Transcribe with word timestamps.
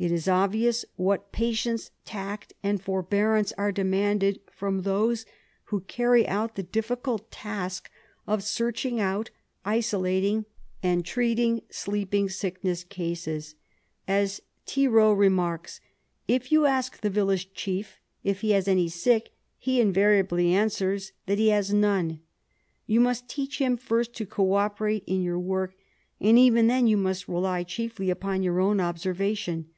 It 0.00 0.12
is 0.12 0.28
obvious 0.28 0.84
what 0.94 1.32
patience, 1.32 1.90
tact 2.04 2.52
and 2.62 2.80
forbearance 2.80 3.52
are 3.58 3.72
demanded 3.72 4.38
from 4.48 4.82
those 4.82 5.26
who 5.64 5.80
carry 5.80 6.24
out 6.28 6.54
the 6.54 6.62
difficult 6.62 7.32
task 7.32 7.90
of 8.24 8.44
searching 8.44 9.00
out, 9.00 9.30
isolating 9.64 10.44
and 10.84 11.04
treating 11.04 11.62
sleeping 11.68 12.28
sickness 12.28 12.84
cases. 12.84 13.56
As 14.06 14.40
Thiroux 14.68 15.14
remarks, 15.18 15.80
"If 16.28 16.52
you 16.52 16.64
ask 16.64 17.00
the 17.00 17.10
village 17.10 17.52
chief 17.52 17.98
if 18.22 18.42
he 18.42 18.52
has 18.52 18.68
any 18.68 18.88
sick, 18.88 19.30
he 19.58 19.80
in 19.80 19.92
variably 19.92 20.54
answers 20.54 21.10
that 21.26 21.38
he 21.38 21.48
has 21.48 21.74
none." 21.74 22.20
You 22.86 23.00
must 23.00 23.28
teach 23.28 23.58
him 23.58 23.76
first 23.76 24.14
to 24.14 24.26
co 24.26 24.52
operate 24.52 25.02
in 25.08 25.22
your 25.22 25.40
work, 25.40 25.74
and 26.20 26.38
even 26.38 26.68
then 26.68 26.86
you 26.86 26.96
must 26.96 27.26
rely 27.26 27.64
chiefly 27.64 28.10
upon 28.10 28.44
your 28.44 28.60
own 28.60 28.78
observation. 28.78 29.70